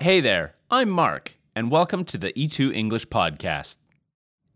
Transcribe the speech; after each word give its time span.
Hey 0.00 0.20
there, 0.20 0.54
I'm 0.70 0.90
Mark, 0.90 1.36
and 1.54 1.70
welcome 1.70 2.04
to 2.04 2.18
the 2.18 2.32
E2 2.32 2.74
English 2.74 3.06
Podcast. 3.08 3.78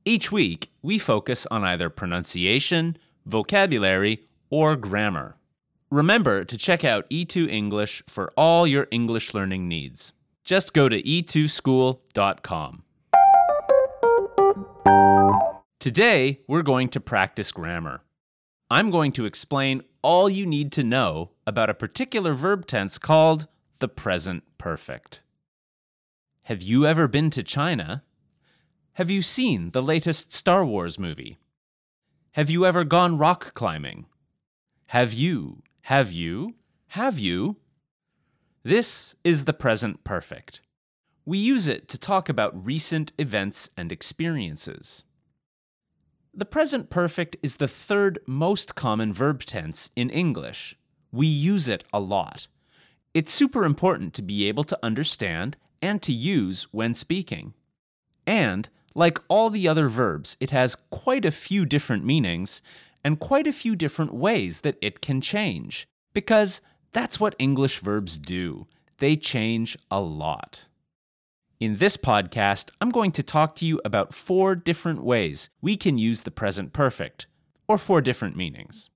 Each 0.04 0.30
week, 0.30 0.70
we 0.82 0.98
focus 0.98 1.46
on 1.50 1.64
either 1.64 1.90
pronunciation, 1.90 2.96
vocabulary, 3.24 4.26
or 4.50 4.76
grammar. 4.76 5.36
Remember 5.90 6.44
to 6.44 6.56
check 6.58 6.84
out 6.84 7.08
E2 7.10 7.48
English 7.48 8.02
for 8.06 8.32
all 8.36 8.66
your 8.66 8.86
English 8.90 9.32
learning 9.34 9.68
needs. 9.68 10.12
Just 10.44 10.72
go 10.74 10.88
to 10.88 11.02
e2school.com. 11.02 12.82
Today, 15.78 16.40
we're 16.46 16.62
going 16.62 16.88
to 16.90 17.00
practice 17.00 17.52
grammar. 17.52 18.02
I'm 18.70 18.90
going 18.90 19.12
to 19.12 19.24
explain 19.24 19.82
all 20.02 20.28
you 20.28 20.44
need 20.44 20.72
to 20.72 20.82
know 20.82 21.30
about 21.46 21.70
a 21.70 21.74
particular 21.74 22.34
verb 22.34 22.66
tense 22.66 22.98
called 22.98 23.46
the 23.80 23.88
present 23.88 24.42
perfect. 24.58 25.22
Have 26.42 26.62
you 26.62 26.86
ever 26.86 27.06
been 27.06 27.30
to 27.30 27.42
China? 27.42 28.02
Have 28.94 29.10
you 29.10 29.22
seen 29.22 29.70
the 29.70 29.82
latest 29.82 30.32
Star 30.32 30.64
Wars 30.64 30.98
movie? 30.98 31.38
Have 32.32 32.50
you 32.50 32.66
ever 32.66 32.84
gone 32.84 33.18
rock 33.18 33.54
climbing? 33.54 34.06
Have 34.86 35.12
you? 35.12 35.62
Have 35.82 36.12
you? 36.12 36.54
Have 36.88 37.18
you? 37.18 37.56
This 38.62 39.14
is 39.22 39.44
the 39.44 39.52
present 39.52 40.02
perfect. 40.04 40.62
We 41.24 41.38
use 41.38 41.68
it 41.68 41.88
to 41.88 41.98
talk 41.98 42.28
about 42.28 42.66
recent 42.66 43.12
events 43.18 43.70
and 43.76 43.92
experiences. 43.92 45.04
The 46.34 46.44
present 46.44 46.90
perfect 46.90 47.36
is 47.42 47.56
the 47.56 47.68
third 47.68 48.18
most 48.26 48.74
common 48.74 49.12
verb 49.12 49.44
tense 49.44 49.90
in 49.94 50.10
English. 50.10 50.76
We 51.12 51.26
use 51.26 51.68
it 51.68 51.84
a 51.92 52.00
lot. 52.00 52.48
It's 53.14 53.32
super 53.32 53.64
important 53.64 54.14
to 54.14 54.22
be 54.22 54.48
able 54.48 54.64
to 54.64 54.78
understand 54.82 55.56
and 55.80 56.02
to 56.02 56.12
use 56.12 56.64
when 56.72 56.94
speaking. 56.94 57.54
And, 58.26 58.68
like 58.94 59.18
all 59.28 59.48
the 59.48 59.66
other 59.66 59.88
verbs, 59.88 60.36
it 60.40 60.50
has 60.50 60.76
quite 60.90 61.24
a 61.24 61.30
few 61.30 61.64
different 61.64 62.04
meanings 62.04 62.62
and 63.02 63.20
quite 63.20 63.46
a 63.46 63.52
few 63.52 63.74
different 63.76 64.12
ways 64.12 64.60
that 64.60 64.76
it 64.82 65.00
can 65.00 65.20
change. 65.20 65.86
Because 66.12 66.60
that's 66.92 67.20
what 67.20 67.36
English 67.38 67.78
verbs 67.78 68.18
do, 68.18 68.66
they 68.98 69.16
change 69.16 69.78
a 69.90 70.00
lot. 70.00 70.66
In 71.60 71.76
this 71.76 71.96
podcast, 71.96 72.70
I'm 72.80 72.90
going 72.90 73.12
to 73.12 73.22
talk 73.22 73.56
to 73.56 73.66
you 73.66 73.80
about 73.84 74.14
four 74.14 74.54
different 74.54 75.02
ways 75.02 75.50
we 75.60 75.76
can 75.76 75.98
use 75.98 76.22
the 76.22 76.30
present 76.30 76.72
perfect, 76.72 77.26
or 77.66 77.78
four 77.78 78.00
different 78.00 78.36
meanings. 78.36 78.90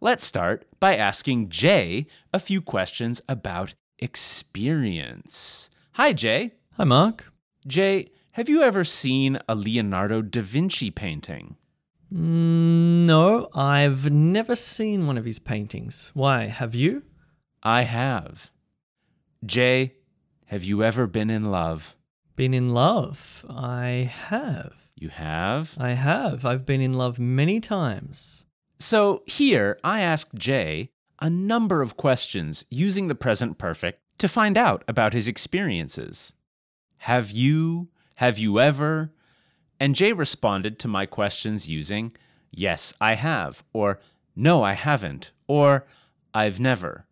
Let's 0.00 0.26
start 0.26 0.66
by 0.78 0.94
asking 0.94 1.48
Jay 1.48 2.06
a 2.32 2.38
few 2.38 2.60
questions 2.60 3.22
about 3.28 3.72
experience. 3.98 5.70
Hi, 5.92 6.12
Jay. 6.12 6.52
Hi, 6.76 6.84
Mark. 6.84 7.32
Jay, 7.66 8.10
have 8.32 8.46
you 8.46 8.62
ever 8.62 8.84
seen 8.84 9.38
a 9.48 9.54
Leonardo 9.54 10.20
da 10.20 10.42
Vinci 10.42 10.90
painting? 10.90 11.56
Mm, 12.12 13.06
no, 13.06 13.48
I've 13.54 14.10
never 14.12 14.54
seen 14.54 15.06
one 15.06 15.16
of 15.16 15.24
his 15.24 15.38
paintings. 15.38 16.10
Why, 16.12 16.44
have 16.44 16.74
you? 16.74 17.02
I 17.62 17.82
have. 17.82 18.50
Jay, 19.46 19.94
have 20.46 20.62
you 20.62 20.84
ever 20.84 21.06
been 21.06 21.30
in 21.30 21.50
love? 21.50 21.96
Been 22.36 22.52
in 22.52 22.68
love? 22.68 23.46
I 23.48 24.10
have. 24.12 24.90
You 24.94 25.08
have? 25.08 25.74
I 25.80 25.92
have. 25.92 26.44
I've 26.44 26.66
been 26.66 26.82
in 26.82 26.92
love 26.92 27.18
many 27.18 27.60
times. 27.60 28.45
So 28.78 29.22
here, 29.26 29.78
I 29.82 30.00
asked 30.00 30.34
Jay 30.34 30.90
a 31.20 31.30
number 31.30 31.80
of 31.80 31.96
questions 31.96 32.66
using 32.70 33.08
the 33.08 33.14
present 33.14 33.58
perfect 33.58 34.00
to 34.18 34.28
find 34.28 34.58
out 34.58 34.84
about 34.86 35.12
his 35.12 35.28
experiences. 35.28 36.34
Have 36.98 37.30
you? 37.30 37.88
Have 38.16 38.38
you 38.38 38.60
ever? 38.60 39.12
And 39.78 39.94
Jay 39.94 40.12
responded 40.12 40.78
to 40.78 40.88
my 40.88 41.06
questions 41.06 41.68
using 41.68 42.12
yes, 42.50 42.94
I 43.00 43.14
have, 43.14 43.62
or 43.72 44.00
no, 44.34 44.62
I 44.62 44.72
haven't, 44.72 45.32
or 45.46 45.86
I've 46.34 46.60
never. 46.60 47.06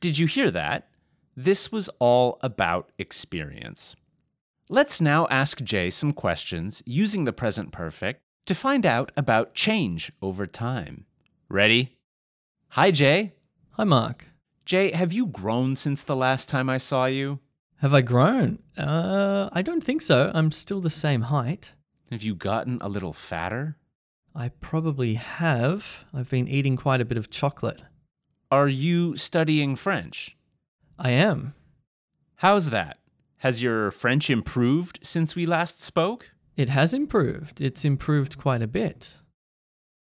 Did 0.00 0.18
you 0.18 0.26
hear 0.26 0.50
that? 0.50 0.88
This 1.36 1.70
was 1.70 1.88
all 1.98 2.38
about 2.42 2.90
experience. 2.98 3.94
Let's 4.68 5.00
now 5.00 5.28
ask 5.30 5.62
Jay 5.62 5.90
some 5.90 6.12
questions 6.12 6.82
using 6.86 7.24
the 7.24 7.32
present 7.32 7.70
perfect 7.70 8.22
to 8.46 8.54
find 8.54 8.86
out 8.86 9.12
about 9.16 9.54
change 9.54 10.10
over 10.22 10.46
time. 10.46 11.04
Ready? 11.48 11.98
Hi, 12.70 12.90
Jay. 12.90 13.34
Hi, 13.72 13.84
Mark. 13.84 14.28
Jay, 14.64 14.92
have 14.92 15.12
you 15.12 15.26
grown 15.26 15.76
since 15.76 16.02
the 16.02 16.16
last 16.16 16.48
time 16.48 16.68
I 16.70 16.78
saw 16.78 17.06
you? 17.06 17.40
Have 17.80 17.92
I 17.92 18.00
grown? 18.00 18.58
Uh, 18.76 19.48
I 19.52 19.62
don't 19.62 19.84
think 19.84 20.02
so. 20.02 20.30
I'm 20.34 20.50
still 20.50 20.80
the 20.80 20.90
same 20.90 21.22
height. 21.22 21.74
Have 22.10 22.22
you 22.22 22.34
gotten 22.34 22.78
a 22.80 22.88
little 22.88 23.12
fatter? 23.12 23.76
I 24.34 24.48
probably 24.48 25.14
have. 25.14 26.04
I've 26.12 26.30
been 26.30 26.48
eating 26.48 26.76
quite 26.76 27.00
a 27.00 27.04
bit 27.04 27.18
of 27.18 27.30
chocolate. 27.30 27.82
Are 28.50 28.68
you 28.68 29.16
studying 29.16 29.76
French? 29.76 30.36
I 30.98 31.10
am. 31.10 31.54
How's 32.36 32.70
that? 32.70 32.98
Has 33.38 33.62
your 33.62 33.90
French 33.90 34.30
improved 34.30 35.00
since 35.02 35.36
we 35.36 35.46
last 35.46 35.80
spoke? 35.80 36.32
It 36.56 36.70
has 36.70 36.94
improved. 36.94 37.60
It's 37.60 37.84
improved 37.84 38.38
quite 38.38 38.62
a 38.62 38.66
bit. 38.66 39.18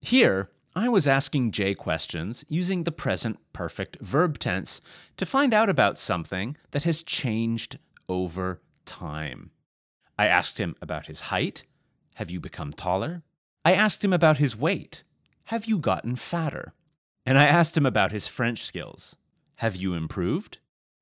Here, 0.00 0.50
I 0.75 0.88
was 0.88 1.06
asking 1.06 1.53
Jay 1.53 1.75
questions 1.75 2.44
using 2.48 2.82
the 2.82 2.91
present 2.91 3.38
perfect 3.53 3.98
verb 4.00 4.38
tense 4.38 4.80
to 5.19 5.26
find 5.26 5.54
out 5.54 5.69
about 5.69 5.98
something 5.98 6.56
that 6.72 6.82
has 6.82 7.03
changed 7.03 7.78
over 8.08 8.60
time. 8.84 9.50
I 10.19 10.26
asked 10.26 10.58
him 10.58 10.75
about 10.82 11.06
his 11.06 11.20
height. 11.20 11.64
Have 12.16 12.30
you 12.30 12.41
become 12.41 12.72
taller? 12.72 13.22
I 13.64 13.74
asked 13.74 14.04
him 14.04 14.12
about 14.12 14.38
his 14.38 14.56
weight. 14.56 15.04
Have 15.44 15.66
you 15.66 15.78
gotten 15.78 16.16
fatter? 16.16 16.74
And 17.24 17.38
I 17.38 17.44
asked 17.44 17.76
him 17.76 17.86
about 17.86 18.10
his 18.10 18.26
French 18.26 18.64
skills. 18.64 19.16
Have 19.56 19.76
you 19.76 19.94
improved? 19.94 20.59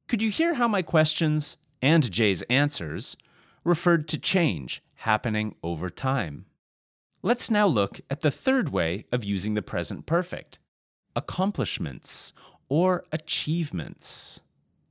Could 0.07 0.21
you 0.21 0.31
hear 0.31 0.55
how 0.55 0.69
my 0.69 0.83
questions 0.83 1.57
and 1.81 2.11
Jay's 2.11 2.43
answers 2.43 3.17
referred 3.65 4.07
to 4.09 4.19
change 4.19 4.83
happening 5.01 5.55
over 5.63 5.89
time? 5.89 6.47
Let's 7.23 7.51
now 7.51 7.67
look 7.67 8.01
at 8.11 8.21
the 8.21 8.31
third 8.31 8.71
way 8.71 9.05
of 9.13 9.25
using 9.25 9.55
the 9.55 9.63
present 9.63 10.07
perfect 10.07 10.59
accomplishments 11.17 12.33
or 12.69 13.05
achievements. 13.13 14.41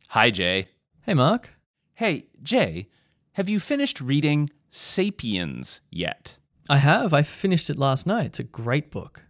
Hi, 0.09 0.29
Jay. 0.29 0.67
Hey, 1.03 1.13
Mark. 1.13 1.55
Hey, 1.95 2.25
Jay, 2.43 2.87
have 3.33 3.49
you 3.49 3.59
finished 3.59 4.01
reading 4.01 4.49
Sapiens 4.69 5.81
yet? 5.89 6.37
I 6.69 6.77
have. 6.77 7.13
I 7.13 7.23
finished 7.23 7.69
it 7.69 7.77
last 7.77 8.05
night. 8.05 8.25
It's 8.27 8.39
a 8.39 8.43
great 8.43 8.91
book. 8.91 9.23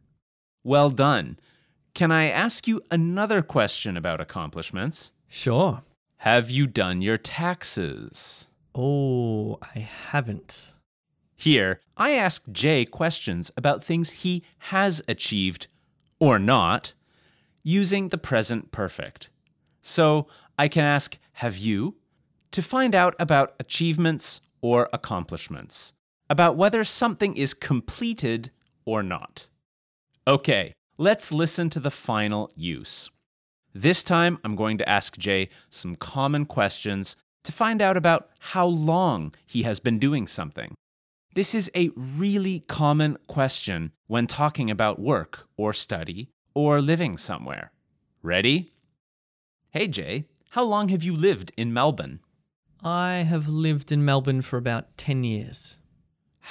Well 0.64 0.90
done. 0.90 1.40
Can 1.94 2.12
I 2.12 2.30
ask 2.30 2.68
you 2.68 2.82
another 2.92 3.42
question 3.42 3.98
about 3.98 4.22
accomplishments? 4.22 5.14
Sure. 5.28 5.82
Have 6.18 6.50
you 6.50 6.68
done 6.68 7.02
your 7.02 7.18
taxes? 7.18 8.50
Oh, 8.76 9.58
I 9.76 9.80
haven't. 9.80 10.74
Here, 11.36 11.80
I 11.98 12.12
ask 12.12 12.44
Jay 12.52 12.86
questions 12.86 13.52
about 13.56 13.84
things 13.84 14.10
he 14.10 14.44
has 14.58 15.02
achieved 15.08 15.68
or 16.20 16.38
not 16.38 16.94
using 17.64 18.10
the 18.10 18.18
present 18.18 18.72
perfect. 18.72 19.30
So 19.82 20.28
I 20.58 20.68
can 20.68 20.84
ask, 20.84 21.18
Have 21.34 21.58
you? 21.58 21.96
to 22.52 22.62
find 22.62 22.96
out 22.96 23.16
about 23.20 23.54
achievements 23.60 24.42
or 24.62 24.90
accomplishments, 24.92 25.94
about 26.30 26.58
whether 26.58 26.84
something 26.84 27.36
is 27.38 27.54
completed 27.54 28.50
or 28.86 29.04
not. 29.04 29.48
Okay, 30.28 30.74
let's 30.98 31.32
listen 31.32 31.70
to 31.70 31.80
the 31.80 31.92
final 31.92 32.52
use. 32.56 33.10
This 33.74 34.04
time, 34.04 34.40
I'm 34.44 34.56
going 34.56 34.80
to 34.80 34.90
ask 34.90 35.16
Jay 35.18 35.50
some 35.70 35.96
common 35.96 36.46
questions 36.46 37.16
to 37.50 37.56
find 37.56 37.82
out 37.82 37.98
about 37.98 38.30
how 38.40 38.68
long 38.68 39.34
he 39.48 39.64
has 39.64 39.80
been 39.80 39.98
doing 39.98 40.28
something. 40.28 40.76
This 41.34 41.56
is 41.56 41.72
a 41.76 41.90
really 41.96 42.60
common 42.60 43.18
question 43.26 43.92
when 44.06 44.28
talking 44.28 44.70
about 44.70 45.00
work 45.00 45.48
or 45.58 45.74
study 45.74 46.30
or 46.54 46.80
living 46.80 47.18
somewhere. 47.18 47.72
Ready? 48.22 48.72
Hey 49.72 49.88
Jay, 49.88 50.26
how 50.52 50.64
long 50.64 50.90
have 50.90 51.04
you 51.04 51.18
lived 51.18 51.52
in 51.58 51.74
Melbourne? 51.74 52.20
I 52.84 53.26
have 53.28 53.48
lived 53.48 53.92
in 53.92 54.06
Melbourne 54.06 54.44
for 54.44 54.58
about 54.58 54.96
10 54.98 55.24
years. 55.24 55.80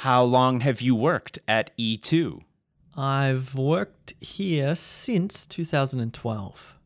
How 0.03 0.25
long 0.25 0.61
have 0.61 0.81
you 0.81 0.97
worked 0.97 1.39
at 1.47 1.71
E 1.77 1.97
E2? 1.97 2.41
I've 2.97 3.55
worked 3.55 4.15
here 4.21 4.75
since 4.75 5.47
2012. 5.47 6.78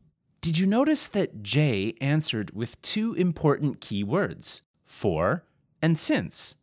Did 0.42 0.58
you 0.58 0.66
notice 0.66 1.06
that 1.06 1.44
Jay 1.44 1.94
answered 2.00 2.50
with 2.50 2.82
two 2.82 3.14
important 3.14 3.80
key 3.80 4.02
words, 4.02 4.60
for 4.84 5.44
and 5.80 5.96
since? 5.96 6.56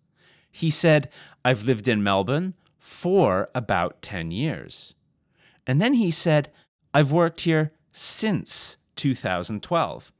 He 0.51 0.69
said, 0.69 1.09
I've 1.45 1.63
lived 1.63 1.87
in 1.87 2.03
Melbourne 2.03 2.55
for 2.77 3.49
about 3.55 4.01
10 4.01 4.31
years. 4.31 4.95
And 5.65 5.81
then 5.81 5.93
he 5.93 6.11
said, 6.11 6.51
I've 6.93 7.13
worked 7.13 7.41
here 7.41 7.71
since 7.93 8.75
2012. 8.97 10.11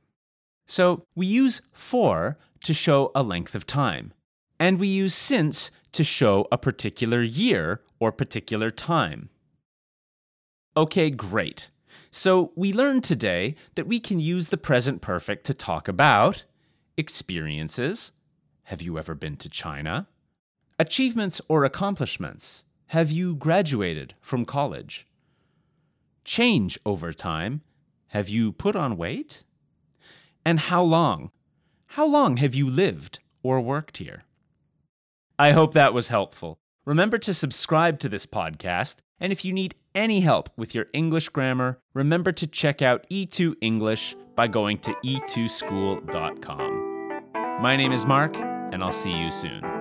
So 0.66 1.04
we 1.14 1.28
use 1.28 1.62
for 1.74 2.38
to 2.64 2.74
show 2.74 3.12
a 3.14 3.24
length 3.24 3.56
of 3.56 3.68
time, 3.68 4.14
and 4.58 4.80
we 4.80 4.88
use 4.88 5.14
since 5.14 5.70
to 5.92 6.06
show 6.06 6.48
a 6.50 6.58
particular 6.58 7.22
year 7.22 7.82
or 8.00 8.14
particular 8.14 8.72
time. 8.72 9.30
Okay, 10.78 11.10
great. 11.10 11.72
So 12.12 12.52
we 12.56 12.74
learned 12.74 13.04
today 13.04 13.56
that 13.76 13.88
we 13.88 14.00
can 14.00 14.20
use 14.20 14.50
the 14.50 14.58
present 14.58 15.02
perfect 15.02 15.46
to 15.46 15.54
talk 15.54 15.88
about 15.88 16.44
experiences. 16.98 18.12
Have 18.64 18.82
you 18.82 18.98
ever 18.98 19.16
been 19.16 19.38
to 19.38 19.50
China? 19.50 20.08
Achievements 20.78 21.42
or 21.48 21.64
accomplishments. 21.64 22.66
Have 22.88 23.12
you 23.12 23.36
graduated 23.36 24.16
from 24.22 24.46
college? 24.46 25.08
Change 26.24 26.80
over 26.86 27.12
time. 27.12 27.62
Have 28.08 28.30
you 28.30 28.52
put 28.52 28.76
on 28.76 28.98
weight? 28.98 29.44
And 30.46 30.60
how 30.60 30.84
long? 30.84 31.32
How 31.94 32.06
long 32.06 32.38
have 32.38 32.56
you 32.56 32.70
lived 32.70 33.20
or 33.44 33.62
worked 33.62 33.98
here? 33.98 34.24
I 35.38 35.52
hope 35.52 35.74
that 35.74 35.94
was 35.94 36.10
helpful. 36.10 36.60
Remember 36.86 37.18
to 37.20 37.34
subscribe 37.34 38.00
to 38.00 38.10
this 38.10 38.26
podcast, 38.26 38.98
and 39.20 39.32
if 39.32 39.44
you 39.46 39.54
need 39.54 39.76
any 39.96 40.22
help 40.22 40.50
with 40.58 40.74
your 40.76 40.88
English 40.94 41.30
grammar, 41.30 41.80
remember 41.94 42.32
to 42.32 42.48
check 42.48 42.82
out 42.82 43.06
E2 43.10 43.56
English 43.62 44.16
by 44.36 44.48
going 44.48 44.78
to 44.80 44.94
e2school.com. 45.04 46.80
My 47.62 47.76
name 47.76 47.92
is 47.92 48.06
Mark, 48.06 48.36
and 48.38 48.82
I'll 48.84 48.92
see 48.92 49.12
you 49.12 49.32
soon. 49.32 49.79